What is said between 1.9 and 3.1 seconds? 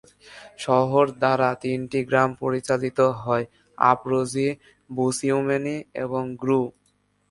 গ্রাম পরিচালিত